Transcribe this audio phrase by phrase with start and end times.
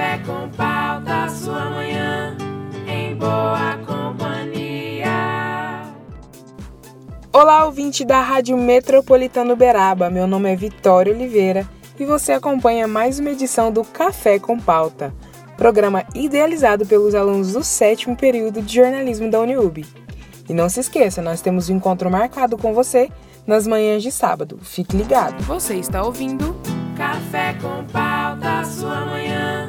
[0.00, 2.34] Café com pauta, sua manhã
[2.88, 5.04] em boa companhia.
[7.30, 10.08] Olá, ouvinte da Rádio Metropolitano Uberaba.
[10.08, 11.68] Meu nome é Vitória Oliveira
[11.98, 15.12] e você acompanha mais uma edição do Café com Pauta,
[15.58, 19.84] programa idealizado pelos alunos do sétimo período de jornalismo da Uniub.
[20.48, 23.10] E não se esqueça, nós temos um encontro marcado com você
[23.46, 24.58] nas manhãs de sábado.
[24.62, 25.42] Fique ligado.
[25.42, 26.56] Você está ouvindo
[26.96, 29.59] Café com pauta, sua manhã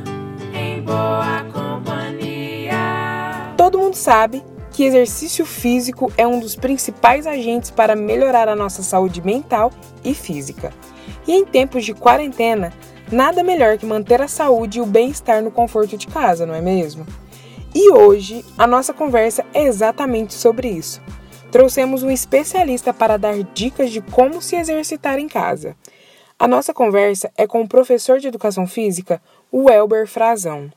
[0.91, 2.73] boa companhia.
[3.55, 8.83] Todo mundo sabe que exercício físico é um dos principais agentes para melhorar a nossa
[8.83, 9.71] saúde mental
[10.03, 10.73] e física.
[11.27, 12.73] E em tempos de quarentena,
[13.11, 16.61] nada melhor que manter a saúde e o bem-estar no conforto de casa, não é
[16.61, 17.05] mesmo?
[17.73, 21.01] E hoje a nossa conversa é exatamente sobre isso.
[21.51, 25.75] Trouxemos um especialista para dar dicas de como se exercitar em casa.
[26.39, 29.21] A nossa conversa é com o professor de educação física,
[29.51, 30.71] o Elber Frazão.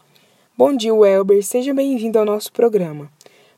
[0.57, 3.11] Bom dia, Elber, seja bem-vindo ao nosso programa.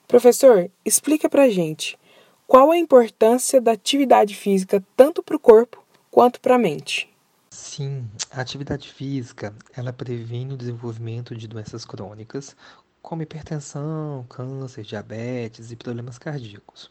[0.08, 1.98] Professor, explica pra gente
[2.46, 7.14] qual a importância da atividade física tanto para o corpo quanto para a mente.
[7.50, 12.56] Sim, a atividade física, ela previne o desenvolvimento de doenças crônicas,
[13.02, 16.90] como hipertensão, câncer, diabetes e problemas cardíacos.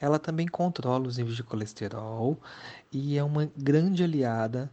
[0.00, 2.38] Ela também controla os níveis de colesterol
[2.92, 4.70] e é uma grande aliada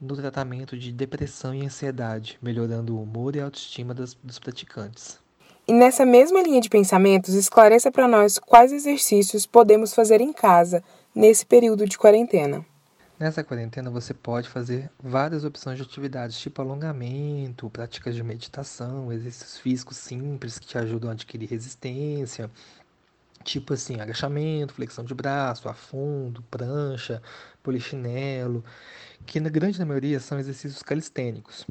[0.00, 5.18] no tratamento de depressão e ansiedade, melhorando o humor e a autoestima das, dos praticantes.
[5.68, 10.82] E nessa mesma linha de pensamentos, esclareça para nós quais exercícios podemos fazer em casa
[11.14, 12.64] nesse período de quarentena.
[13.20, 19.58] Nessa quarentena você pode fazer várias opções de atividades, tipo alongamento, práticas de meditação, exercícios
[19.58, 22.50] físicos simples que te ajudam a adquirir resistência,
[23.44, 27.22] Tipo assim, agachamento, flexão de braço, afundo, prancha,
[27.62, 28.62] polichinelo,
[29.26, 31.66] que na grande maioria são exercícios calistênicos,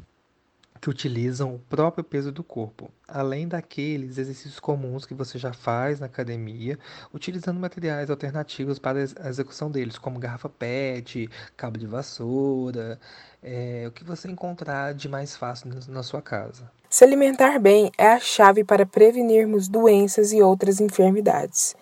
[0.80, 6.00] que utilizam o próprio peso do corpo, além daqueles exercícios comuns que você já faz
[6.00, 6.78] na academia,
[7.14, 12.98] utilizando materiais alternativos para a execução deles, como garrafa PET, cabo de vassoura,
[13.42, 16.70] é, o que você encontrar de mais fácil na sua casa.
[16.92, 21.76] Se alimentar bem é a chave para prevenirmos doenças e outras enfermidades.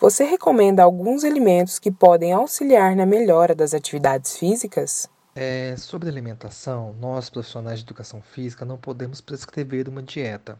[0.00, 5.08] Você recomenda alguns alimentos que podem auxiliar na melhora das atividades físicas?
[5.32, 10.58] É, sobre alimentação, nós profissionais de educação física não podemos prescrever uma dieta.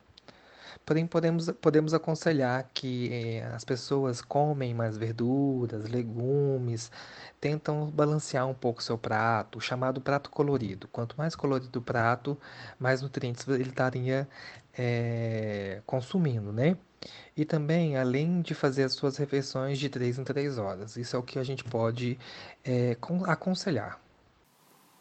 [0.84, 6.90] Porém, podemos, podemos aconselhar que eh, as pessoas comem mais verduras, legumes,
[7.40, 10.88] tentam balancear um pouco seu prato, chamado prato colorido.
[10.88, 12.38] Quanto mais colorido o prato,
[12.78, 14.26] mais nutrientes ele estaria
[14.76, 16.76] é, consumindo, né?
[17.36, 20.96] E também, além de fazer as suas refeições de 3 em 3 horas.
[20.96, 22.18] Isso é o que a gente pode
[22.64, 22.96] é,
[23.26, 24.00] aconselhar.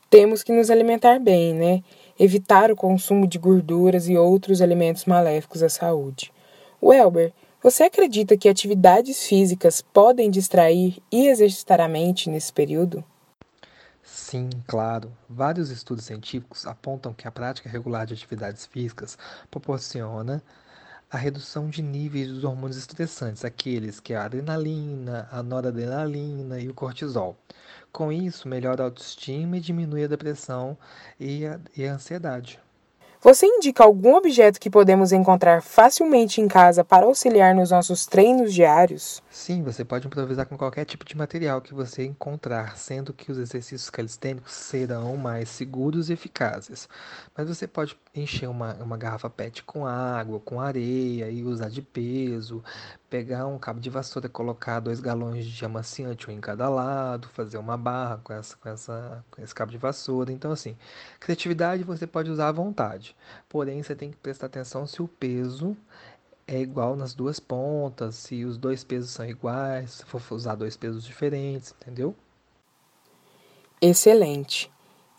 [0.10, 1.84] Temos que nos alimentar bem, né?
[2.20, 6.34] Evitar o consumo de gorduras e outros alimentos maléficos à saúde.
[6.82, 13.04] Welber, você acredita que atividades físicas podem distrair e exercitar a mente nesse período?
[14.04, 15.12] Sim, claro.
[15.30, 19.18] Vários estudos científicos apontam que a prática regular de atividades físicas
[19.52, 20.42] proporciona
[21.10, 26.68] a redução de níveis dos hormônios estressantes, aqueles que é a adrenalina, a noradrenalina e
[26.68, 27.38] o cortisol.
[27.92, 30.78] Com isso, melhora a autoestima e diminui a depressão
[31.20, 32.60] e a, e a ansiedade.
[33.20, 38.54] Você indica algum objeto que podemos encontrar facilmente em casa para auxiliar nos nossos treinos
[38.54, 39.24] diários?
[39.32, 43.40] Sim, você pode improvisar com qualquer tipo de material que você encontrar, sendo que os
[43.40, 46.88] exercícios calistênicos serão mais seguros e eficazes.
[47.36, 51.82] Mas você pode encher uma, uma garrafa PET com água, com areia e usar de
[51.82, 52.64] peso,
[53.10, 57.58] pegar um cabo de vassoura, colocar dois galões de amaciante um em cada lado, fazer
[57.58, 60.32] uma barra com, essa, com, essa, com esse cabo de vassoura.
[60.32, 60.76] Então, assim,
[61.20, 63.16] criatividade você pode usar à vontade,
[63.50, 65.76] porém você tem que prestar atenção se o peso
[66.48, 70.78] é igual nas duas pontas, se os dois pesos são iguais, se for usar dois
[70.78, 72.16] pesos diferentes, entendeu?
[73.82, 74.72] Excelente.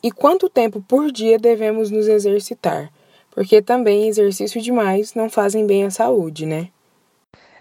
[0.03, 2.92] E quanto tempo por dia devemos nos exercitar?
[3.32, 6.70] Porque também exercício demais não fazem bem à saúde, né?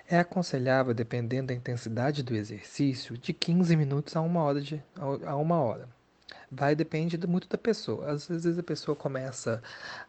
[0.08, 4.62] É aconselhável, dependendo da intensidade do exercício, de 15 minutos a uma hora.
[4.62, 4.82] De,
[5.26, 5.90] a uma hora.
[6.50, 8.12] Vai depende muito da pessoa.
[8.12, 9.62] Às vezes a pessoa começa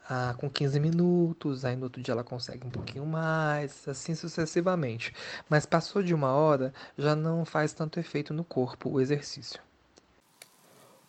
[0.08, 5.12] ah, com 15 minutos, aí no outro dia ela consegue um pouquinho mais, assim sucessivamente.
[5.48, 9.60] Mas passou de uma hora, já não faz tanto efeito no corpo o exercício.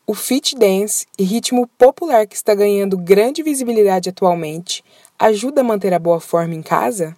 [0.10, 4.84] O fit dance e ritmo popular que está ganhando grande visibilidade atualmente
[5.20, 7.16] ajuda a manter a boa forma em casa?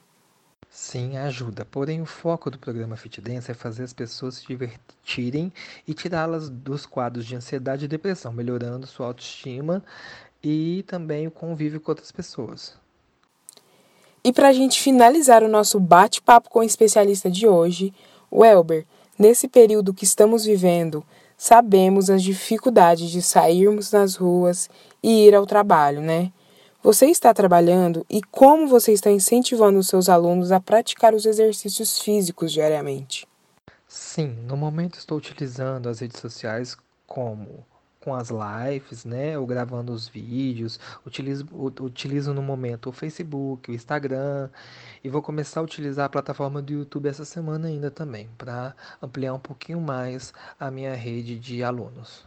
[0.69, 1.63] Sim, ajuda.
[1.63, 5.53] Porém, o foco do programa Fit Dance é fazer as pessoas se divertirem
[5.88, 9.81] e tirá-las dos quadros de ansiedade e depressão, melhorando sua autoestima
[10.43, 12.73] e também o convívio com outras pessoas.
[14.21, 17.93] E para a gente finalizar o nosso bate-papo com o especialista de hoje,
[18.29, 18.85] Welber,
[19.17, 21.05] nesse período que estamos vivendo,
[21.41, 24.69] sabemos as dificuldades de sairmos nas ruas
[25.01, 26.31] e ir ao trabalho, né?
[26.83, 31.97] Você está trabalhando e como você está incentivando os seus alunos a praticar os exercícios
[31.97, 33.27] físicos diariamente?
[33.88, 36.77] Sim, no momento estou utilizando as redes sociais
[37.07, 37.65] como
[38.01, 41.48] com as lives, né, ou gravando os vídeos, utilizo,
[41.80, 44.50] utilizo no momento o Facebook, o Instagram,
[45.03, 49.33] e vou começar a utilizar a plataforma do YouTube essa semana ainda também, para ampliar
[49.33, 52.25] um pouquinho mais a minha rede de alunos.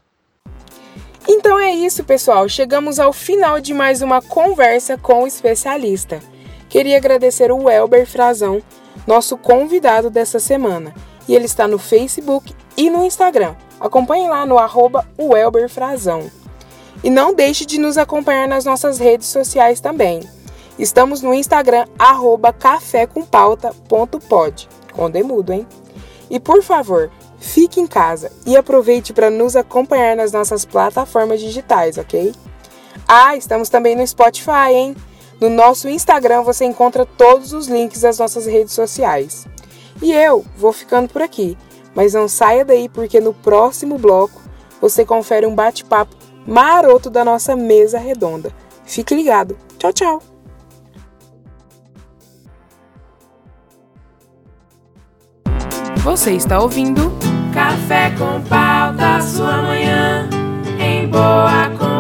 [1.27, 2.49] Então é isso, pessoal.
[2.49, 6.21] Chegamos ao final de mais uma conversa com o especialista.
[6.69, 8.63] Queria agradecer o Elber Frazão,
[9.07, 10.95] nosso convidado dessa semana.
[11.27, 13.55] E ele está no Facebook e no Instagram.
[13.85, 15.07] Acompanhe lá no arroba
[15.69, 16.29] Frazão.
[17.05, 20.21] E não deixe de nos acompanhar nas nossas redes sociais também.
[20.79, 24.69] Estamos no Instagram, arroba cafécompauta.pod.
[24.93, 25.67] Com demudo, hein?
[26.31, 27.11] E por favor,
[27.45, 32.35] Fique em casa e aproveite para nos acompanhar nas nossas plataformas digitais, ok?
[33.07, 34.97] Ah, estamos também no Spotify, hein?
[35.39, 39.47] No nosso Instagram você encontra todos os links das nossas redes sociais.
[40.01, 41.57] E eu vou ficando por aqui,
[41.95, 44.43] mas não saia daí porque no próximo bloco
[44.81, 46.15] você confere um bate-papo
[46.47, 48.53] maroto da nossa mesa redonda.
[48.85, 49.57] Fique ligado.
[49.79, 50.23] Tchau, tchau.
[56.03, 57.11] Você está ouvindo
[57.55, 58.43] Café com
[59.23, 60.29] sua manhã
[60.79, 61.94] em boa.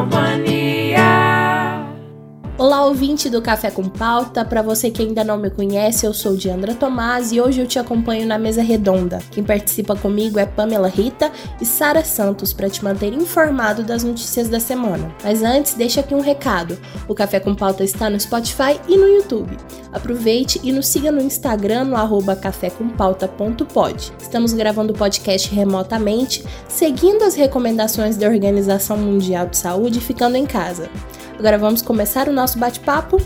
[2.64, 4.43] Olá, ouvinte do Café com Pauta.
[4.43, 7.78] Para você que ainda não me conhece, eu sou Diandra Tomás e hoje eu te
[7.78, 9.19] acompanho na mesa redonda.
[9.31, 11.31] Quem participa comigo é Pamela Rita
[11.61, 15.14] e Sara Santos para te manter informado das notícias da semana.
[15.22, 16.78] Mas antes, deixa aqui um recado.
[17.06, 19.58] O Café com Pauta está no Spotify e no YouTube.
[19.93, 24.11] Aproveite e nos siga no Instagram no arroba cafécompauta.pod.
[24.19, 30.46] Estamos gravando o podcast remotamente, seguindo as recomendações da Organização Mundial de Saúde ficando em
[30.46, 30.88] casa.
[31.38, 33.19] Agora vamos começar o nosso bate-papo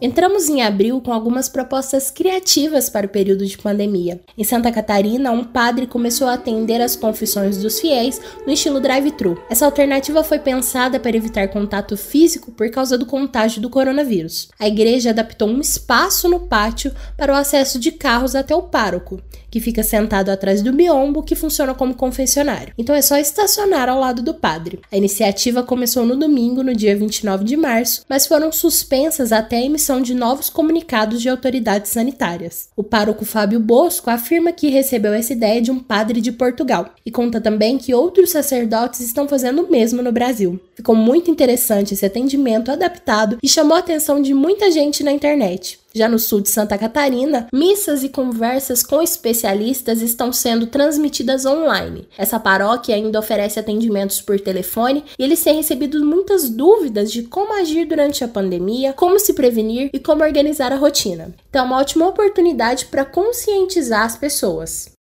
[0.00, 4.20] Entramos em abril com algumas propostas criativas para o período de pandemia.
[4.36, 9.42] Em Santa Catarina, um padre começou a atender as confissões dos fiéis no estilo drive-thru.
[9.48, 14.50] Essa alternativa foi pensada para evitar contato físico por causa do contágio do coronavírus.
[14.58, 19.18] A igreja adaptou um espaço no pátio para o acesso de carros até o pároco,
[19.56, 22.74] que fica sentado atrás do biombo que funciona como confessionário.
[22.76, 24.80] Então é só estacionar ao lado do padre.
[24.92, 29.64] A iniciativa começou no domingo, no dia 29 de março, mas foram suspensas até a
[29.64, 32.68] emissão de novos comunicados de autoridades sanitárias.
[32.76, 37.10] O pároco Fábio Bosco afirma que recebeu essa ideia de um padre de Portugal e
[37.10, 40.60] conta também que outros sacerdotes estão fazendo o mesmo no Brasil.
[40.74, 45.78] Ficou muito interessante esse atendimento adaptado e chamou a atenção de muita gente na internet.
[45.96, 52.06] Já no sul de Santa Catarina, missas e conversas com especialistas estão sendo transmitidas online.
[52.18, 57.54] Essa paróquia ainda oferece atendimentos por telefone e eles têm recebido muitas dúvidas de como
[57.54, 61.34] agir durante a pandemia, como se prevenir e como organizar a rotina.
[61.48, 64.95] Então, é uma ótima oportunidade para conscientizar as pessoas.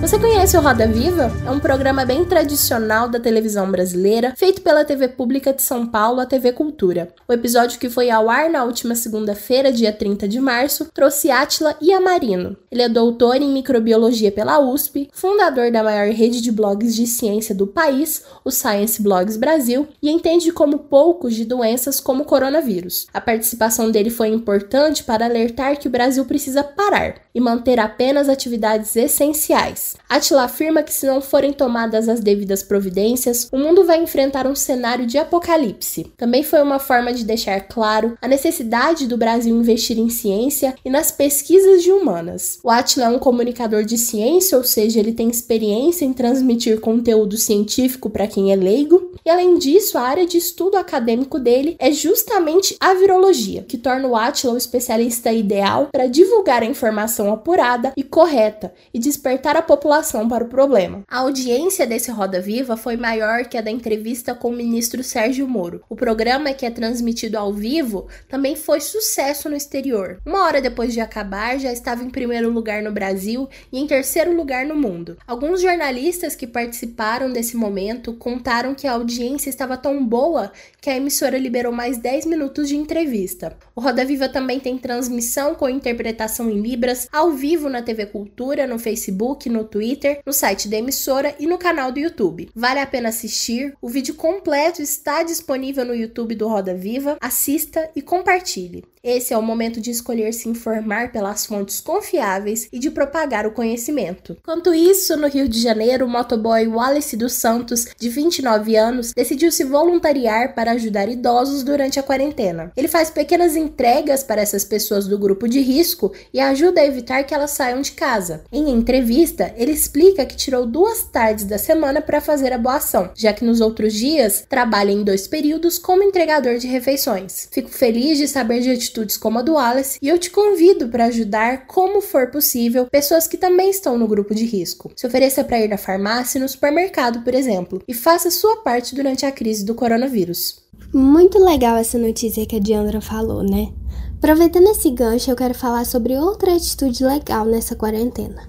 [0.00, 1.32] Você conhece o Roda Viva?
[1.46, 6.20] É um programa bem tradicional da televisão brasileira, feito pela TV Pública de São Paulo,
[6.20, 7.08] a TV Cultura.
[7.26, 11.74] O episódio que foi ao ar na última segunda-feira, dia 30 de março, trouxe Átila
[11.80, 12.54] Iamarino.
[12.70, 17.54] Ele é doutor em microbiologia pela USP, fundador da maior rede de blogs de ciência
[17.54, 23.06] do país, o Science Blogs Brasil, e entende como poucos de doenças como o coronavírus.
[23.14, 28.28] A participação dele foi importante para alertar que o Brasil precisa parar e manter apenas
[28.28, 29.93] atividades essenciais.
[30.08, 34.54] Atila afirma que se não forem tomadas as devidas providências, o mundo vai enfrentar um
[34.54, 36.12] cenário de apocalipse.
[36.16, 40.90] Também foi uma forma de deixar claro a necessidade do Brasil investir em ciência e
[40.90, 42.58] nas pesquisas de humanas.
[42.62, 47.36] O Atila é um comunicador de ciência, ou seja, ele tem experiência em transmitir conteúdo
[47.36, 51.90] científico para quem é leigo, e além disso, a área de estudo acadêmico dele é
[51.90, 57.92] justamente a virologia, que torna o Atila o especialista ideal para divulgar a informação apurada
[57.96, 61.02] e correta e despertar a população população para o problema.
[61.08, 65.48] A audiência desse Roda Viva foi maior que a da entrevista com o ministro Sérgio
[65.48, 65.82] Moro.
[65.88, 70.18] O programa, que é transmitido ao vivo, também foi sucesso no exterior.
[70.24, 74.32] Uma hora depois de acabar, já estava em primeiro lugar no Brasil e em terceiro
[74.32, 75.16] lugar no mundo.
[75.26, 80.96] Alguns jornalistas que participaram desse momento contaram que a audiência estava tão boa que a
[80.96, 83.56] emissora liberou mais 10 minutos de entrevista.
[83.74, 88.68] O Roda Viva também tem transmissão com interpretação em Libras ao vivo na TV Cultura,
[88.68, 92.50] no Facebook, no Twitter, no site da emissora e no canal do YouTube.
[92.54, 97.16] Vale a pena assistir, o vídeo completo está disponível no YouTube do Roda Viva.
[97.20, 98.84] Assista e compartilhe.
[99.04, 103.52] Esse é o momento de escolher se informar pelas fontes confiáveis e de propagar o
[103.52, 104.34] conhecimento.
[104.42, 109.52] Quanto isso, no Rio de Janeiro, o motoboy Wallace dos Santos, de 29 anos, decidiu
[109.52, 112.72] se voluntariar para ajudar idosos durante a quarentena.
[112.74, 117.24] Ele faz pequenas entregas para essas pessoas do grupo de risco e ajuda a evitar
[117.24, 118.44] que elas saiam de casa.
[118.50, 123.10] Em entrevista, ele explica que tirou duas tardes da semana para fazer a boa ação,
[123.14, 127.48] já que nos outros dias trabalha em dois períodos como entregador de refeições.
[127.52, 131.06] Fico feliz de saber de atitudes como a do Wallace e eu te convido para
[131.06, 134.92] ajudar, como for possível, pessoas que também estão no grupo de risco.
[134.94, 138.94] Se ofereça para ir na farmácia e no supermercado, por exemplo, e faça sua parte
[138.94, 140.62] durante a crise do coronavírus.
[140.92, 143.72] Muito legal essa notícia que a Diandra falou, né?
[144.16, 148.48] Aproveitando esse gancho, eu quero falar sobre outra atitude legal nessa quarentena.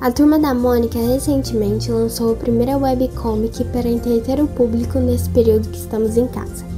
[0.00, 5.68] A Turma da Mônica recentemente lançou a primeira webcomic para entreter o público nesse período
[5.70, 6.73] que estamos em casa.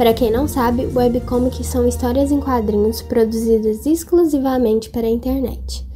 [0.00, 5.86] Para quem não sabe, webcomics são histórias em quadrinhos produzidas exclusivamente para a internet.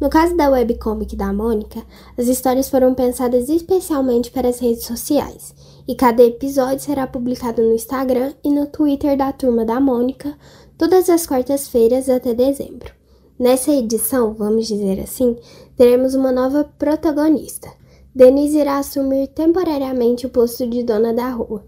[0.00, 1.82] No caso da webcomic da Mônica,
[2.16, 5.52] as histórias foram pensadas especialmente para as redes sociais,
[5.88, 10.38] e cada episódio será publicado no Instagram e no Twitter da Turma da Mônica
[10.78, 12.92] todas as quartas-feiras até dezembro.
[13.36, 15.36] Nessa edição, vamos dizer assim,
[15.76, 17.68] teremos uma nova protagonista.
[18.14, 21.64] Denise irá assumir temporariamente o posto de dona da rua.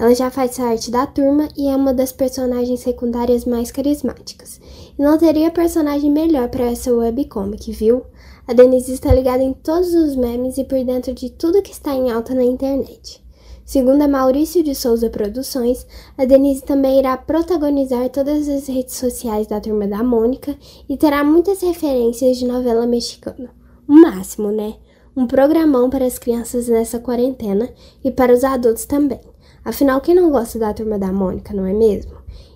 [0.00, 4.58] Ela já faz parte da turma e é uma das personagens secundárias mais carismáticas.
[4.98, 8.06] E não teria personagem melhor para essa webcomic, viu?
[8.48, 11.94] A Denise está ligada em todos os memes e por dentro de tudo que está
[11.94, 13.22] em alta na internet.
[13.62, 19.46] Segundo a Maurício de Souza Produções, a Denise também irá protagonizar todas as redes sociais
[19.48, 20.56] da Turma da Mônica
[20.88, 23.50] e terá muitas referências de novela mexicana.
[23.86, 24.76] O máximo, né?
[25.14, 27.68] Um programão para as crianças nessa quarentena
[28.02, 29.20] e para os adultos também.
[29.64, 32.12] Afinal, quem não gosta da turma da Mônica, não é mesmo?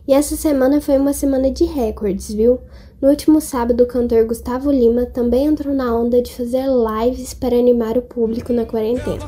[0.09, 2.61] E essa semana foi uma semana de recordes, viu?
[3.01, 7.57] No último sábado, o cantor Gustavo Lima também entrou na onda de fazer lives para
[7.57, 9.25] animar o público na quarentena.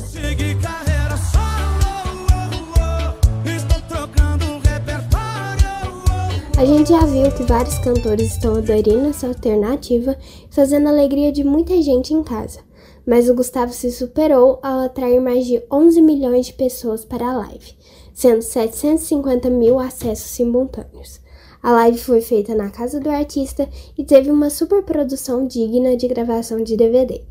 [6.59, 10.17] A gente já viu que vários cantores estão aderindo essa alternativa,
[10.51, 12.66] fazendo a alegria de muita gente em casa
[13.07, 17.37] mas o Gustavo se superou ao atrair mais de 11 milhões de pessoas para a
[17.37, 17.77] live,
[18.13, 21.21] sendo 750 mil acessos simultâneos.
[21.63, 26.63] A live foi feita na casa do artista e teve uma superprodução digna de gravação
[26.63, 27.23] de DVD.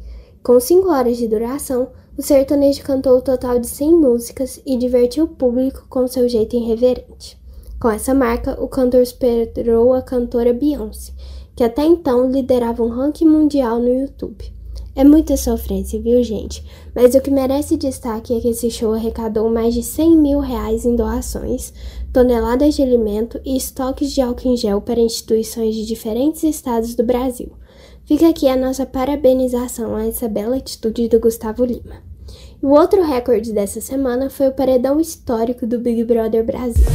[0.41, 4.77] Com 5 horas de duração, o sertanejo cantou o um total de 100 músicas e
[4.77, 7.38] divertiu o público com seu jeito irreverente.
[7.79, 11.12] Com essa marca, o cantor superou a cantora Beyoncé,
[11.55, 14.53] que até então liderava um ranking mundial no YouTube.
[14.95, 16.63] É muita sofrência, viu, gente?
[16.95, 20.85] Mas o que merece destaque é que esse show arrecadou mais de 100 mil reais
[20.85, 21.73] em doações,
[22.13, 27.03] toneladas de alimento e estoques de álcool em gel para instituições de diferentes estados do
[27.03, 27.51] Brasil.
[28.05, 32.01] Fica aqui a nossa parabenização a essa bela atitude do Gustavo Lima.
[32.61, 36.85] O outro recorde dessa semana foi o paredão histórico do Big Brother Brasil.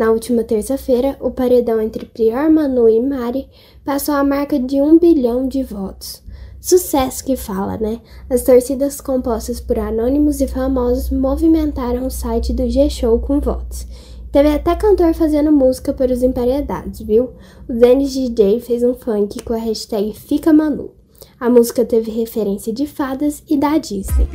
[0.00, 3.46] Na última terça-feira, o paredão entre Prior, Manu e Mari
[3.84, 6.22] passou a marca de um bilhão de votos.
[6.58, 8.00] Sucesso que fala, né?
[8.30, 13.86] As torcidas compostas por anônimos e famosos movimentaram o site do G-Show com votos.
[14.32, 17.34] Teve até cantor fazendo música para os emparedados, viu?
[17.68, 20.92] O Dennis DJ fez um funk com a hashtag Fica Manu.
[21.38, 24.26] A música teve referência de fadas e da Disney.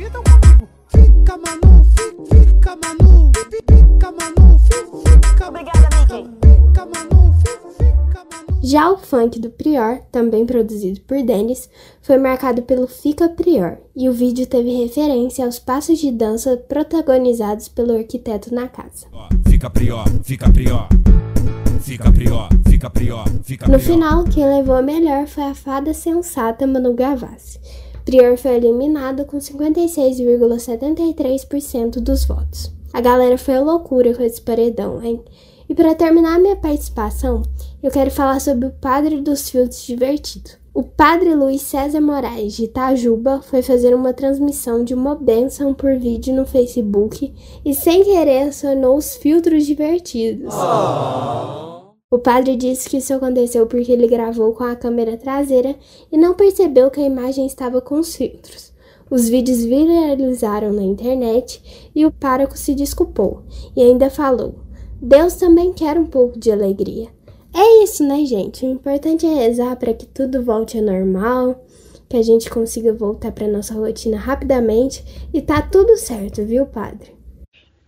[0.92, 1.65] Fica Manu,
[8.68, 11.70] Já o funk do Prior, também produzido por Dennis,
[12.02, 17.68] foi marcado pelo Fica Prior, e o vídeo teve referência aos passos de dança protagonizados
[17.68, 19.06] pelo arquiteto na casa.
[19.48, 20.88] Fica Prior, fica Prior.
[21.80, 26.66] Fica prior, fica prior, fica No final, quem levou a melhor foi a fada sensata
[26.66, 27.60] Manu Gavassi.
[28.04, 32.72] Prior foi eliminado com 56,73% dos votos.
[32.92, 35.22] A galera foi a loucura com esse paredão, hein?
[35.68, 37.42] E para terminar minha participação,
[37.82, 40.50] eu quero falar sobre o padre dos filtros divertido.
[40.72, 45.96] O padre Luiz César Moraes de Itajuba foi fazer uma transmissão de uma benção por
[45.98, 50.54] vídeo no Facebook e sem querer acionou os filtros divertidos.
[50.54, 51.94] Oh.
[52.08, 55.74] O padre disse que isso aconteceu porque ele gravou com a câmera traseira
[56.12, 58.72] e não percebeu que a imagem estava com os filtros.
[59.10, 63.42] Os vídeos viralizaram na internet e o pároco se desculpou
[63.74, 64.65] e ainda falou:
[65.00, 67.08] Deus também quer um pouco de alegria.
[67.54, 68.64] É isso, né, gente?
[68.64, 71.64] O importante é rezar para que tudo volte ao normal,
[72.08, 77.14] que a gente consiga voltar para nossa rotina rapidamente e tá tudo certo, viu, padre?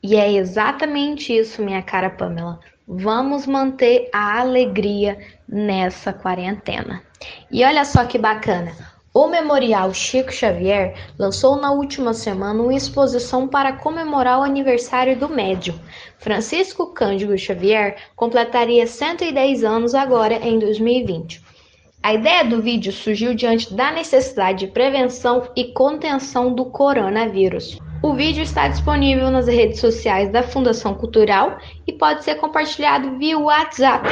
[0.03, 2.61] E é exatamente isso, minha cara Pamela.
[2.87, 7.03] Vamos manter a alegria nessa quarentena.
[7.51, 8.73] E olha só que bacana.
[9.19, 15.29] O Memorial Chico Xavier lançou na última semana uma exposição para comemorar o aniversário do
[15.29, 15.75] médium.
[16.19, 21.43] Francisco Cândido Xavier completaria 110 anos agora em 2020.
[22.01, 27.77] A ideia do vídeo surgiu diante da necessidade de prevenção e contenção do coronavírus.
[28.01, 33.37] O vídeo está disponível nas redes sociais da Fundação Cultural e pode ser compartilhado via
[33.37, 34.09] WhatsApp.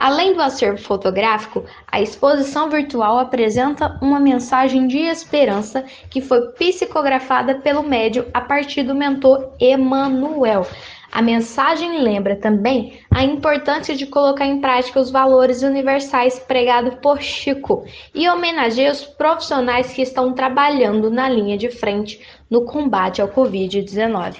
[0.00, 7.56] Além do acervo fotográfico, a exposição virtual apresenta uma mensagem de esperança que foi psicografada
[7.56, 10.66] pelo médium a partir do mentor Emmanuel.
[11.12, 17.20] A mensagem lembra também a importância de colocar em prática os valores universais pregados por
[17.20, 23.28] Chico e homenageia os profissionais que estão trabalhando na linha de frente no combate ao
[23.28, 24.36] Covid-19.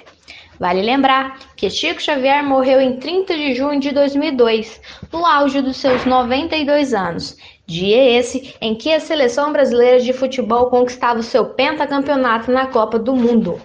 [0.61, 4.79] Vale lembrar que Chico Xavier morreu em 30 de junho de 2002,
[5.11, 7.35] no auge dos seus 92 anos.
[7.65, 12.99] Dia esse em que a seleção brasileira de futebol conquistava o seu pentacampeonato na Copa
[12.99, 13.59] do Mundo.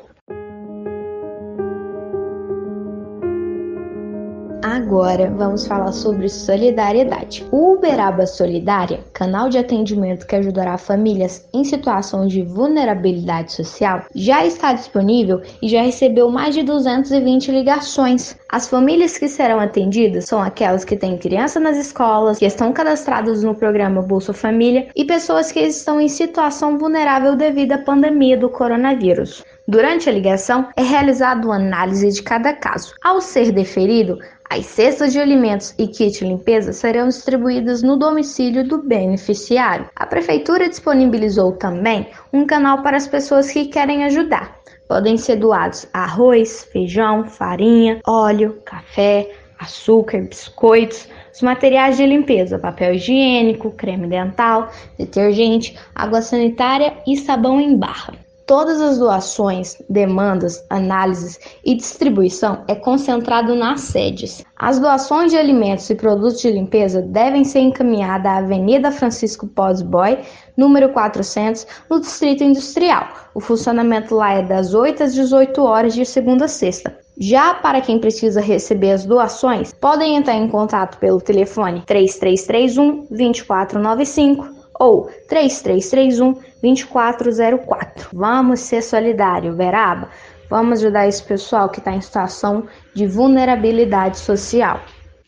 [4.77, 7.47] Agora vamos falar sobre solidariedade.
[7.51, 14.45] O Uberaba Solidária, canal de atendimento que ajudará famílias em situação de vulnerabilidade social, já
[14.45, 18.37] está disponível e já recebeu mais de 220 ligações.
[18.53, 23.43] As famílias que serão atendidas são aquelas que têm criança nas escolas, que estão cadastradas
[23.43, 28.51] no programa Bolsa Família e pessoas que estão em situação vulnerável devido à pandemia do
[28.51, 29.43] coronavírus.
[29.69, 32.95] Durante a ligação, é realizada uma análise de cada caso.
[33.03, 38.79] Ao ser deferido, as cestas de alimentos e kit limpeza serão distribuídas no domicílio do
[38.79, 39.89] beneficiário.
[39.97, 44.57] A prefeitura disponibilizou também um canal para as pessoas que querem ajudar.
[44.89, 49.29] Podem ser doados arroz, feijão, farinha, óleo, café,
[49.59, 57.61] açúcar, biscoitos, os materiais de limpeza, papel higiênico, creme dental, detergente, água sanitária e sabão
[57.61, 58.26] em barra.
[58.47, 64.45] Todas as doações, demandas, análises e distribuição é concentrado nas sedes.
[64.57, 69.83] As doações de alimentos e produtos de limpeza devem ser encaminhadas à Avenida Francisco Pós
[69.83, 70.21] Boy,
[70.57, 73.09] número 400, no Distrito Industrial.
[73.35, 76.97] O funcionamento lá é das 8 às 18 horas de segunda a sexta.
[77.19, 84.56] Já para quem precisa receber as doações, podem entrar em contato pelo telefone 3331 2495
[84.79, 88.11] ou 3331 2404.
[88.13, 90.11] Vamos ser solidários, Veraba.
[90.49, 94.81] Vamos ajudar esse pessoal que está em situação de vulnerabilidade social.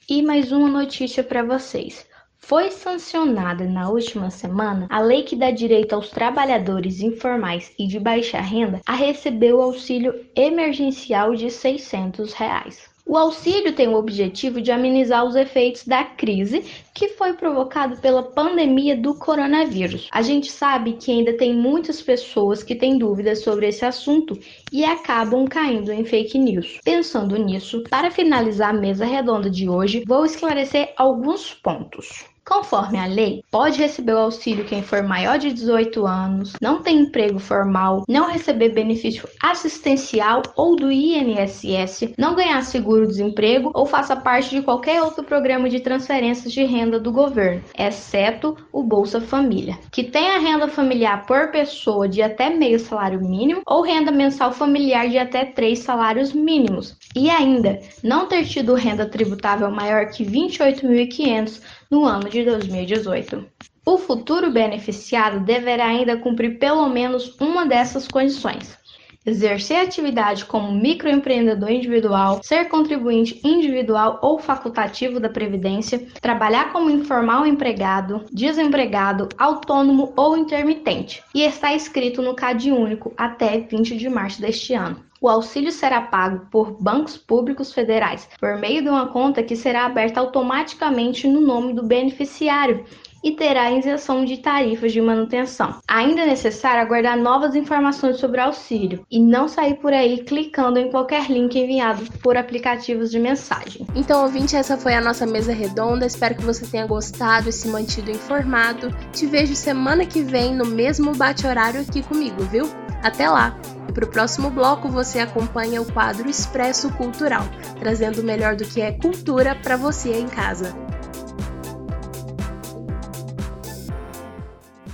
[0.08, 2.06] E mais uma notícia para vocês.
[2.48, 8.00] Foi sancionada na última semana a lei que dá direito aos trabalhadores informais e de
[8.00, 12.87] baixa renda a receber o auxílio emergencial de 600 reais.
[13.08, 18.22] O auxílio tem o objetivo de amenizar os efeitos da crise que foi provocada pela
[18.22, 20.08] pandemia do coronavírus.
[20.12, 24.38] A gente sabe que ainda tem muitas pessoas que têm dúvidas sobre esse assunto
[24.70, 26.80] e acabam caindo em fake news.
[26.84, 32.26] Pensando nisso, para finalizar a mesa redonda de hoje, vou esclarecer alguns pontos.
[32.48, 37.00] Conforme a lei, pode receber o auxílio quem for maior de 18 anos, não tem
[37.00, 44.48] emprego formal, não receber benefício assistencial ou do INSS, não ganhar seguro-desemprego ou faça parte
[44.48, 50.04] de qualquer outro programa de transferências de renda do governo, exceto o Bolsa Família, que
[50.04, 55.18] tenha renda familiar por pessoa de até meio salário mínimo ou renda mensal familiar de
[55.18, 62.04] até três salários mínimos, e ainda não ter tido renda tributável maior que 28.500 no
[62.04, 63.46] ano de 2018.
[63.84, 68.76] O futuro beneficiário deverá ainda cumprir pelo menos uma dessas condições:
[69.24, 77.46] exercer atividade como microempreendedor individual, ser contribuinte individual ou facultativo da Previdência, trabalhar como informal
[77.46, 84.40] empregado, desempregado, autônomo ou intermitente, e estar inscrito no CAD único até 20 de março
[84.40, 85.07] deste ano.
[85.20, 89.84] O auxílio será pago por bancos públicos federais por meio de uma conta que será
[89.84, 92.84] aberta automaticamente no nome do beneficiário
[93.22, 95.76] e terá isenção de tarifas de manutenção.
[95.86, 100.78] Ainda é necessário aguardar novas informações sobre o auxílio e não sair por aí clicando
[100.78, 103.86] em qualquer link enviado por aplicativos de mensagem.
[103.94, 106.06] Então, ouvinte, essa foi a nossa mesa redonda.
[106.06, 108.94] Espero que você tenha gostado e se mantido informado.
[109.12, 112.68] Te vejo semana que vem no mesmo bate-horário aqui comigo, viu?
[113.02, 113.58] Até lá!
[113.88, 117.44] E para o próximo bloco você acompanha o quadro Expresso Cultural,
[117.78, 120.74] trazendo o melhor do que é cultura para você em casa.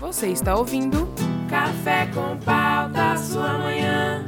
[0.05, 1.09] Você está ouvindo
[1.49, 4.23] Café com pauta, sua manhã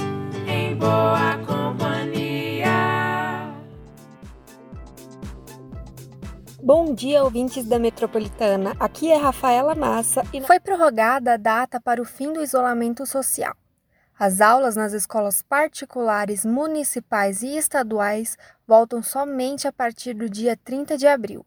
[0.48, 2.72] em boa companhia.
[6.62, 8.74] Bom dia, ouvintes da Metropolitana.
[8.80, 13.54] Aqui é Rafaela Massa e foi prorrogada a data para o fim do isolamento social.
[14.18, 20.96] As aulas nas escolas particulares, municipais e estaduais voltam somente a partir do dia 30
[20.96, 21.44] de abril,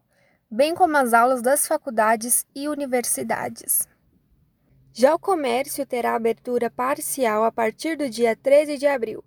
[0.48, 3.90] bem como as aulas das faculdades e universidades.
[4.92, 9.22] Já o comércio terá abertura parcial a partir do dia 13 de abril.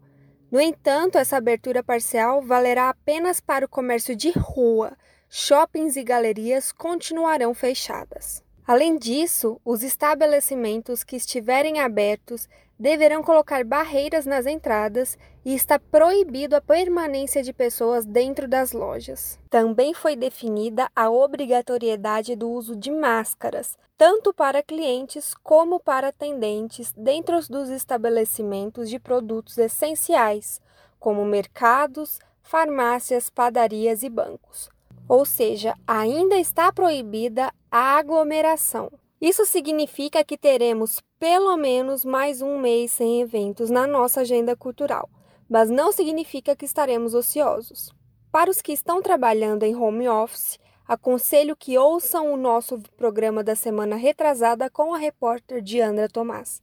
[0.52, 4.96] No entanto, essa abertura parcial valerá apenas para o comércio de rua.
[5.30, 8.44] Shoppings e galerias continuarão fechadas.
[8.68, 12.48] Além disso, os estabelecimentos que estiverem abertos
[12.80, 19.40] deverão colocar barreiras nas entradas e está proibido a permanência de pessoas dentro das lojas.
[19.50, 26.94] Também foi definida a obrigatoriedade do uso de máscaras, tanto para clientes como para atendentes
[26.98, 30.62] dentro dos estabelecimentos de produtos essenciais,
[31.00, 34.70] como mercados, farmácias, padarias e bancos.
[35.08, 38.92] Ou seja, ainda está proibida a aglomeração.
[39.24, 45.10] Isso significa que teremos pelo menos mais um mês sem eventos na nossa agenda cultural,
[45.50, 47.90] mas não significa que estaremos ociosos.
[48.30, 53.56] Para os que estão trabalhando em home office, aconselho que ouçam o nosso programa da
[53.56, 56.62] semana retrasada com a repórter Diandra Tomás,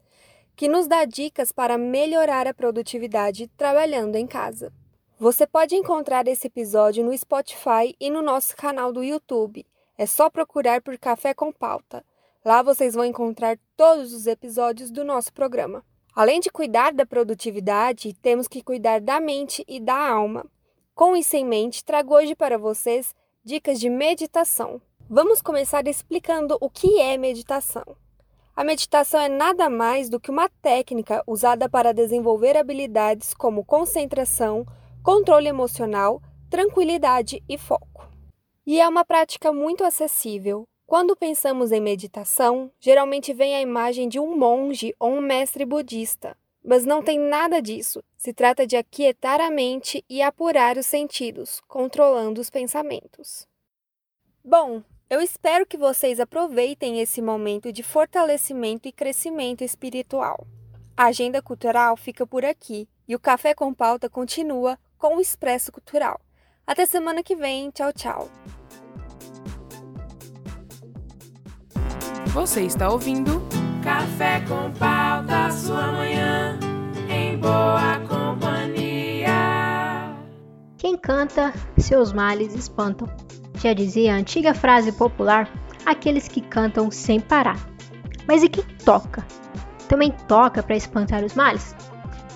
[0.55, 4.71] que nos dá dicas para melhorar a produtividade trabalhando em casa.
[5.19, 9.65] Você pode encontrar esse episódio no Spotify e no nosso canal do YouTube.
[9.97, 12.05] É só procurar por Café com Pauta.
[12.43, 15.85] Lá vocês vão encontrar todos os episódios do nosso programa.
[16.15, 20.47] Além de cuidar da produtividade, temos que cuidar da mente e da alma.
[20.95, 24.81] Com isso em mente, trago hoje para vocês dicas de meditação.
[25.09, 27.85] Vamos começar explicando o que é meditação.
[28.57, 34.67] A meditação é nada mais do que uma técnica usada para desenvolver habilidades como concentração,
[35.03, 38.09] controle emocional, tranquilidade e foco.
[38.67, 44.19] E é uma prática muito acessível, quando pensamos em meditação, geralmente vem a imagem de
[44.19, 48.03] um monge ou um mestre budista, mas não tem nada disso.
[48.17, 53.47] Se trata de aquietar a mente e apurar os sentidos, controlando os pensamentos.
[54.45, 60.45] Bom, eu espero que vocês aproveitem esse momento de fortalecimento e crescimento espiritual.
[60.97, 65.71] A agenda cultural fica por aqui e o Café com Pauta continua com o Expresso
[65.71, 66.21] Cultural.
[66.67, 67.71] Até semana que vem.
[67.71, 68.29] Tchau, tchau.
[72.33, 73.43] Você está ouvindo
[73.83, 76.57] Café com pauta, sua manhã
[77.09, 79.35] em boa companhia.
[80.79, 83.09] Quem canta, seus males espantam.
[83.57, 85.51] Já dizia a antiga frase popular:
[85.85, 87.59] aqueles que cantam sem parar.
[88.29, 89.27] Mas e quem toca?
[89.89, 91.75] Também toca para espantar os males?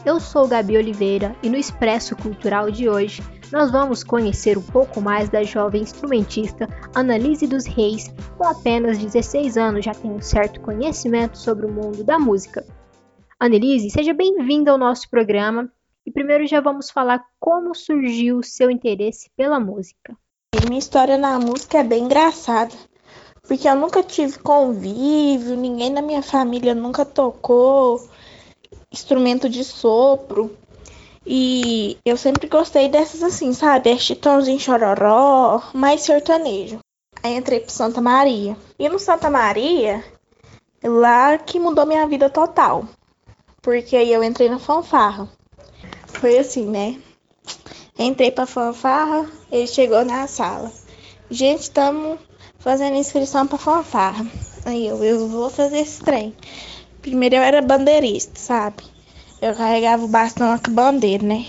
[0.04, 5.00] Eu sou Gabi Oliveira e no Expresso Cultural de hoje nós vamos conhecer um pouco
[5.00, 10.60] mais da jovem instrumentista Annalise dos Reis, com apenas 16 anos já tem um certo
[10.60, 12.64] conhecimento sobre o mundo da música.
[13.38, 15.70] Annelise, seja bem-vinda ao nosso programa
[16.06, 20.16] e primeiro já vamos falar como surgiu o seu interesse pela música.
[20.66, 22.74] Minha história na música é bem engraçada,
[23.42, 28.08] porque eu nunca tive convívio, ninguém na minha família nunca tocou
[28.90, 30.56] instrumento de sopro.
[31.26, 33.90] E eu sempre gostei dessas assim, sabe?
[33.90, 36.78] É Chitãozinho Chororó, mais sertanejo.
[37.22, 38.56] Aí entrei pro Santa Maria.
[38.78, 40.04] E no Santa Maria,
[40.82, 42.86] lá que mudou minha vida total.
[43.62, 45.28] Porque aí eu entrei na fanfarra.
[46.06, 47.00] Foi assim, né?
[47.98, 50.70] Entrei pra fanfarra, ele chegou na sala.
[51.30, 52.18] Gente, estamos
[52.58, 54.26] fazendo inscrição pra fanfarra.
[54.66, 56.34] Aí eu, eu vou fazer esse trem.
[57.00, 58.93] Primeiro eu era bandeirista, sabe?
[59.44, 61.46] Eu carregava o bastão com a bandeira, né?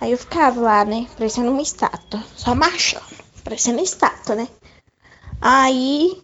[0.00, 1.06] Aí eu ficava lá, né?
[1.14, 3.04] Parecendo uma estátua, só marchando,
[3.44, 4.48] parecendo estátua, né?
[5.38, 6.22] Aí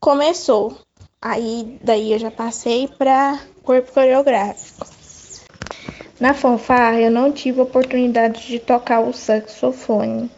[0.00, 0.76] começou.
[1.22, 4.84] Aí daí eu já passei para corpo coreográfico.
[6.18, 10.28] Na fanfarra eu não tive oportunidade de tocar o saxofone,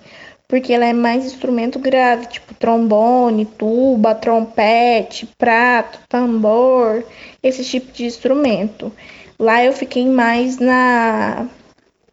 [0.49, 7.05] porque ela é mais instrumento grave, tipo trombone, tuba, trompete, prato, tambor,
[7.43, 8.93] esse tipo de instrumento.
[9.39, 11.49] Lá eu fiquei mais na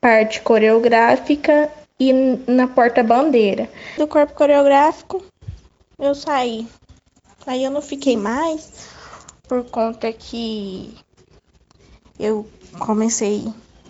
[0.02, 2.12] parte coreográfica e
[2.48, 3.69] na porta-bandeira.
[3.98, 5.24] Do corpo coreográfico,
[6.00, 6.67] eu saí.
[7.46, 8.89] Aí eu não fiquei mais
[9.48, 10.96] por conta que
[12.19, 12.48] eu
[12.80, 13.43] comecei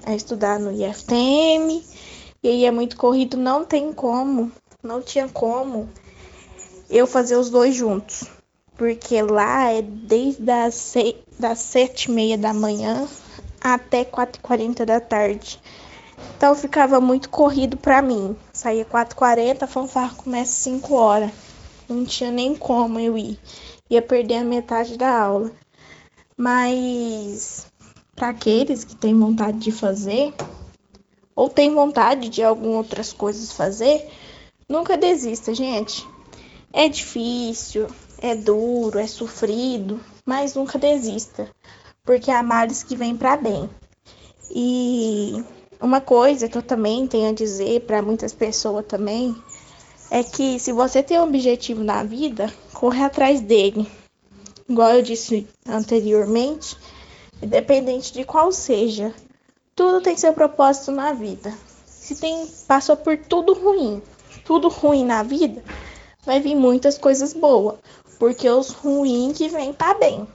[0.06, 1.84] a estudar no IFTM
[2.44, 4.52] e aí é muito corrido, não tem como,
[4.84, 5.90] não tinha como
[6.90, 8.26] eu fazer os dois juntos.
[8.76, 13.08] Porque lá é desde as, seis, das sete e meia da manhã
[13.62, 15.60] até quatro e quarenta da tarde.
[16.36, 18.36] Então ficava muito corrido para mim.
[18.52, 21.32] Saía 4h40, a fanfarra começa 5 horas.
[21.88, 23.40] Não tinha nem como eu ir.
[23.90, 25.52] Ia perder a metade da aula.
[26.36, 27.68] Mas
[28.16, 30.34] para aqueles que têm vontade de fazer,
[31.36, 34.08] ou têm vontade de algumas outras coisas fazer,
[34.68, 36.08] nunca desista, gente.
[36.72, 37.88] É difícil,
[38.22, 41.50] é duro, é sofrido, mas nunca desista,
[42.04, 43.70] porque há males que vêm para bem.
[44.50, 45.44] E
[45.80, 49.36] uma coisa que eu também tenho a dizer para muitas pessoas também
[50.10, 53.88] é que se você tem um objetivo na vida, corre atrás dele.
[54.70, 56.78] Igual eu disse anteriormente,
[57.42, 59.14] independente de qual seja,
[59.84, 61.54] tudo tem seu propósito na vida.
[61.86, 64.02] Se tem passou por tudo ruim,
[64.46, 65.62] tudo ruim na vida,
[66.26, 67.76] vai vir muitas coisas boas,
[68.18, 70.26] porque os ruins que vem tá bem.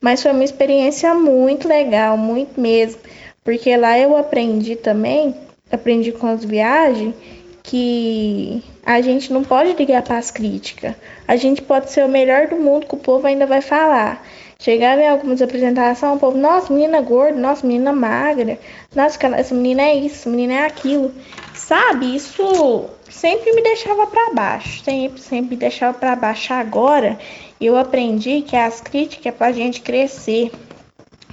[0.00, 3.00] Mas foi uma experiência muito legal, muito mesmo,
[3.44, 5.32] porque lá eu aprendi também,
[5.70, 7.14] aprendi com as viagens
[7.62, 10.96] que a gente não pode ligar para as críticas.
[11.26, 14.26] A gente pode ser o melhor do mundo que o povo ainda vai falar.
[14.58, 18.58] Chegava em algumas apresentações, o povo, nossa, menina gorda, nossa, menina magra,
[18.94, 21.12] nossa, essa menina é isso, menina é aquilo.
[21.54, 26.54] Sabe, isso sempre me deixava para baixo, sempre, sempre me deixava para baixo.
[26.54, 27.18] Agora
[27.60, 30.50] eu aprendi que as críticas é pra gente crescer.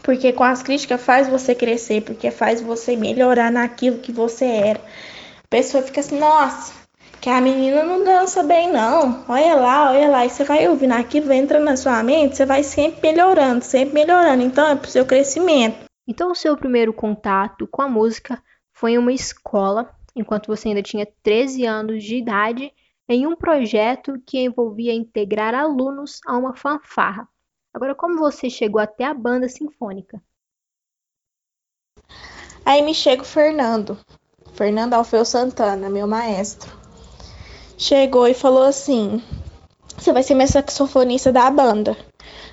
[0.04, 4.80] Porque com as críticas faz você crescer, porque faz você melhorar naquilo que você era.
[4.80, 6.74] A pessoa fica assim, nossa,
[7.24, 9.24] que a menina não dança bem, não.
[9.30, 10.26] Olha lá, olha lá.
[10.26, 13.94] E você vai ouvindo aquilo, vai entrando na sua mente, você vai sempre melhorando, sempre
[13.94, 14.44] melhorando.
[14.44, 15.86] Então é pro seu crescimento.
[16.06, 20.84] Então o seu primeiro contato com a música foi em uma escola, enquanto você ainda
[20.84, 22.74] tinha 13 anos de idade,
[23.08, 27.26] em um projeto que envolvia integrar alunos a uma fanfarra.
[27.74, 30.22] Agora, como você chegou até a banda sinfônica?
[32.66, 33.98] Aí me chega o Fernando,
[34.52, 36.83] Fernando Alfeu Santana, meu maestro
[37.78, 39.22] chegou e falou assim:
[39.98, 41.98] Você vai ser minha saxofonista da banda.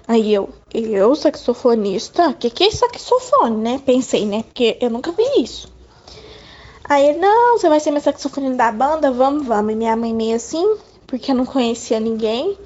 [0.06, 2.30] Aí eu, eu, saxofonista?
[2.30, 3.80] O que, que é saxofone, né?
[3.84, 4.42] Pensei, né?
[4.42, 5.72] Porque eu nunca vi isso.
[6.84, 9.12] Aí ele, não, você vai ser minha saxofonista da banda?
[9.12, 9.72] Vamos, vamos.
[9.72, 12.58] E minha mãe meio assim, porque eu não conhecia ninguém.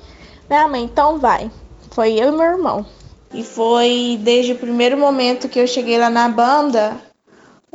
[0.49, 1.51] Minha mãe, então vai.
[1.91, 2.87] Foi eu e meu irmão.
[3.33, 6.97] E foi desde o primeiro momento que eu cheguei lá na banda,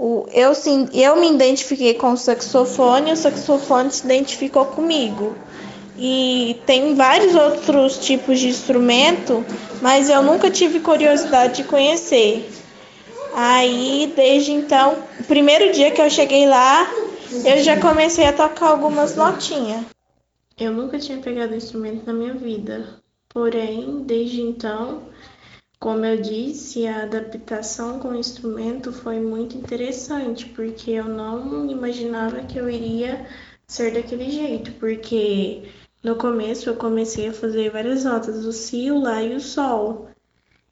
[0.02, 5.36] o, eu, sim, eu me identifiquei com o saxofone o saxofone se identificou comigo.
[5.98, 9.44] E tem vários outros tipos de instrumento,
[9.82, 12.50] mas eu nunca tive curiosidade de conhecer.
[13.36, 14.96] Aí, desde então,
[15.28, 16.90] primeiro dia que eu cheguei lá,
[17.44, 19.84] eu já comecei a tocar algumas notinhas.
[20.58, 25.02] Eu nunca tinha pegado instrumento na minha vida, porém, desde então,
[25.80, 32.42] como eu disse, a adaptação com o instrumento foi muito interessante, porque eu não imaginava
[32.42, 33.26] que eu iria
[33.66, 35.72] ser daquele jeito, porque
[36.04, 40.10] no começo eu comecei a fazer várias notas, o si, o lá e o sol.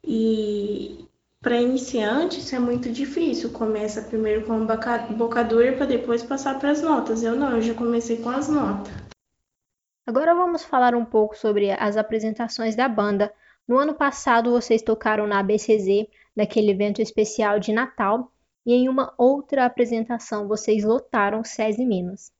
[0.04, 1.06] E
[1.40, 6.70] para iniciante isso é muito difícil, começa primeiro com a bocadura para depois passar para
[6.70, 7.22] as notas.
[7.22, 8.92] Eu não, eu já comecei com as notas.
[10.06, 13.32] Agora vamos falar um pouco sobre as apresentações da banda
[13.68, 18.32] no ano passado, vocês tocaram na ABCZ, naquele evento especial de Natal,
[18.64, 22.32] e em uma outra apresentação vocês lotaram SESI Minas.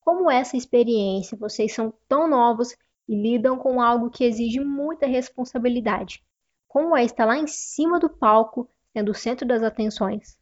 [0.00, 1.36] Como essa experiência?
[1.36, 2.74] Vocês são tão novos
[3.06, 6.24] e lidam com algo que exige muita responsabilidade.
[6.66, 10.38] Como é estar lá em cima do palco, sendo o centro das atenções?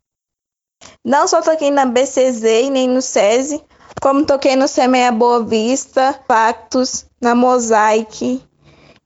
[1.04, 3.64] Não só toquei na BCZ e nem no SESI,
[4.00, 8.40] como toquei no Semeia Boa Vista, Pactos, na Mosaic,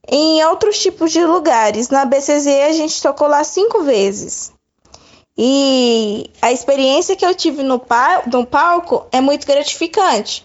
[0.07, 1.89] em outros tipos de lugares.
[1.89, 4.53] Na BCZ a gente tocou lá cinco vezes.
[5.37, 7.81] E a experiência que eu tive no,
[8.31, 10.43] no palco é muito gratificante.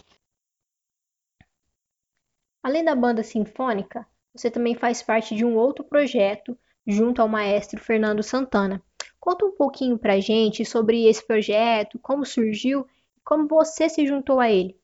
[2.62, 7.80] Além da banda sinfônica, você também faz parte de um outro projeto junto ao maestro
[7.80, 8.82] Fernando Santana.
[9.20, 14.40] Conta um pouquinho pra gente sobre esse projeto, como surgiu e como você se juntou
[14.40, 14.77] a ele.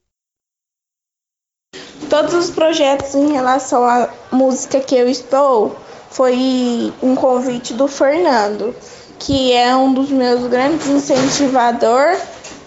[2.08, 5.76] Todos os projetos em relação à música que eu estou
[6.10, 8.74] foi um convite do Fernando,
[9.18, 12.16] que é um dos meus grandes incentivador,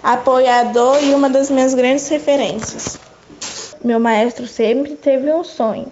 [0.04, 3.00] apoiador e uma das minhas grandes referências.
[3.84, 5.92] Meu maestro sempre teve um sonho,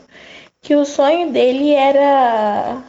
[0.61, 2.83] que o sonho dele era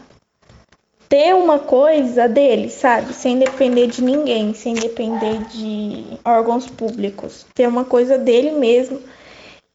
[1.08, 3.12] ter uma coisa dele, sabe?
[3.12, 7.46] Sem depender de ninguém, sem depender de órgãos públicos.
[7.54, 8.98] Ter uma coisa dele mesmo.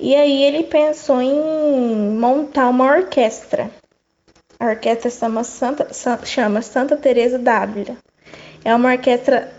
[0.04, 3.70] E aí ele pensou em montar uma orquestra.
[4.60, 5.88] A orquestra chama Santa,
[6.26, 7.96] chama Santa Teresa d'Ávila.
[8.66, 9.54] É uma orquestra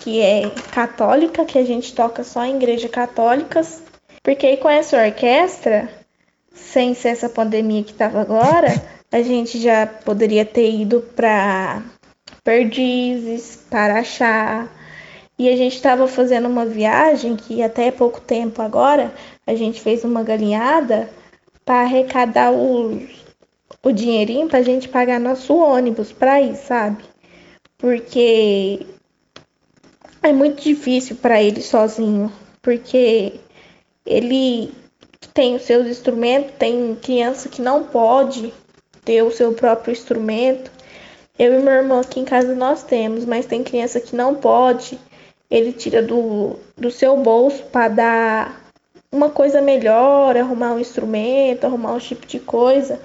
[0.00, 3.82] que é católica, que a gente toca só em igrejas católicas.
[4.22, 5.86] Porque aí com essa orquestra,
[6.54, 8.68] sem ser essa pandemia que estava agora,
[9.12, 11.82] a gente já poderia ter ido para
[12.42, 14.66] Perdizes, Paraxá.
[15.38, 19.12] E a gente estava fazendo uma viagem que até pouco tempo agora
[19.46, 21.10] a gente fez uma galinhada
[21.64, 23.00] para arrecadar o,
[23.82, 27.04] o dinheirinho para a gente pagar nosso ônibus para ir, sabe?
[27.76, 28.86] Porque
[30.22, 33.34] é muito difícil para ele sozinho, porque
[34.06, 34.72] ele
[35.32, 38.52] tem os seus instrumentos, tem criança que não pode
[39.04, 40.70] ter o seu próprio instrumento.
[41.38, 44.98] Eu e meu irmão aqui em casa nós temos, mas tem criança que não pode.
[45.54, 48.60] Ele tira do, do seu bolso para dar
[49.12, 53.00] uma coisa melhor, arrumar um instrumento, arrumar um tipo de coisa.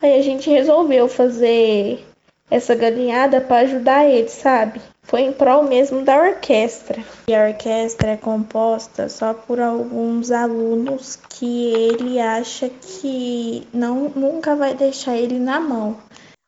[0.00, 2.02] Aí a gente resolveu fazer
[2.50, 4.80] essa galinhada para ajudar ele, sabe?
[5.02, 7.04] Foi em prol mesmo da orquestra.
[7.28, 14.56] E a orquestra é composta só por alguns alunos que ele acha que não nunca
[14.56, 15.98] vai deixar ele na mão.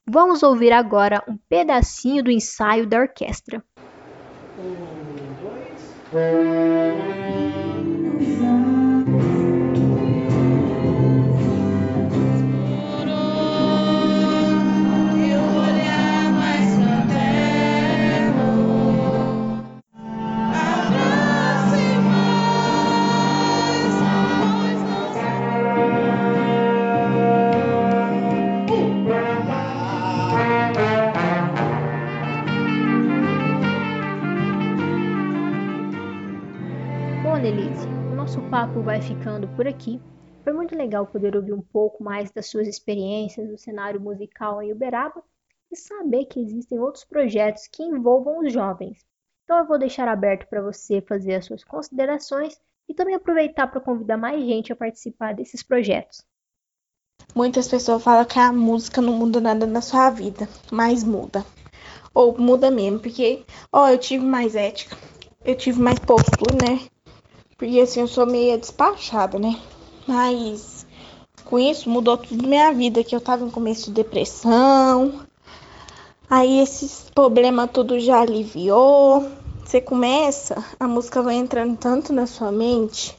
[0.08, 3.62] Vamos ouvir agora um pedacinho do ensaio da orquestra.
[4.58, 4.85] Um,
[6.12, 7.05] dois.
[38.50, 40.00] Papo vai ficando por aqui.
[40.44, 44.72] Foi muito legal poder ouvir um pouco mais das suas experiências no cenário musical em
[44.72, 45.20] Uberaba
[45.70, 49.04] e saber que existem outros projetos que envolvam os jovens.
[49.42, 52.56] Então eu vou deixar aberto para você fazer as suas considerações
[52.88, 56.24] e também aproveitar para convidar mais gente a participar desses projetos.
[57.34, 61.44] Muitas pessoas falam que a música não muda nada na sua vida, mas muda.
[62.14, 64.96] Ou muda mesmo, porque, ó, eu tive mais ética,
[65.44, 66.88] eu tive mais postura, né?
[67.56, 69.58] Porque assim, eu sou meio despachada, né?
[70.06, 70.86] Mas
[71.44, 75.26] com isso mudou tudo minha vida, que eu tava em começo de depressão.
[76.28, 79.30] Aí esses problemas tudo já aliviou.
[79.64, 83.16] Você começa, a música vai entrando tanto na sua mente,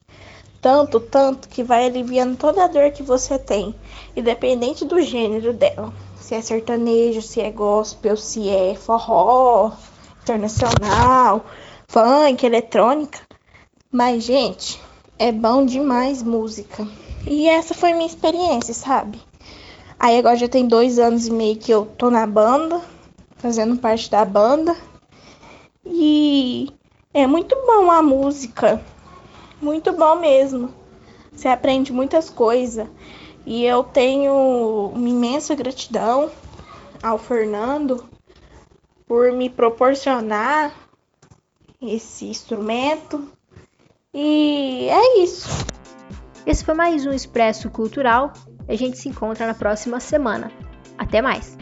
[0.62, 3.76] tanto, tanto, que vai aliviando toda a dor que você tem,
[4.16, 5.92] independente do gênero dela.
[6.16, 9.72] Se é sertanejo, se é gospel, se é forró,
[10.22, 11.46] internacional,
[11.88, 13.27] funk, eletrônica.
[13.98, 14.80] Mas, gente,
[15.18, 16.88] é bom demais música.
[17.26, 19.20] E essa foi minha experiência, sabe?
[19.98, 22.80] Aí agora já tem dois anos e meio que eu tô na banda,
[23.38, 24.78] fazendo parte da banda.
[25.84, 26.72] E
[27.12, 28.80] é muito bom a música.
[29.60, 30.72] Muito bom mesmo.
[31.34, 32.88] Você aprende muitas coisas.
[33.48, 36.30] E eu tenho uma imensa gratidão
[37.02, 38.08] ao Fernando
[39.08, 40.72] por me proporcionar
[41.82, 43.36] esse instrumento
[44.20, 45.48] e é isso.
[46.44, 48.34] Esse foi mais um Expresso Cultural.
[48.68, 50.52] A gente se encontra na próxima semana.
[50.98, 51.56] Até mais!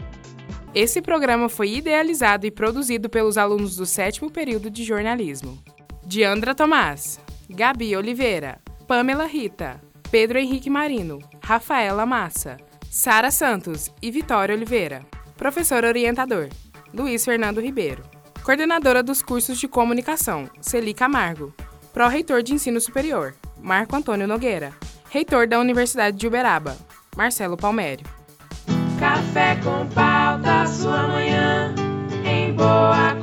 [0.74, 5.62] Esse programa foi idealizado e produzido pelos alunos do sétimo período de jornalismo.
[6.06, 9.78] Diandra Tomás, Gabi Oliveira, Pamela Rita,
[10.10, 12.56] Pedro Henrique Marino, Rafaela Massa,
[12.90, 15.04] Sara Santos e Vitória Oliveira.
[15.36, 16.48] Professor orientador,
[16.94, 18.02] Luiz Fernando Ribeiro.
[18.42, 21.52] Coordenadora dos cursos de comunicação, Celi Camargo.
[21.96, 24.74] Pró-Reitor de Ensino Superior, Marco Antônio Nogueira.
[25.08, 26.76] Reitor da Universidade de Uberaba,
[27.16, 28.04] Marcelo Palmério.
[29.00, 31.74] Café com pauta, sua manhã
[32.22, 33.14] em boa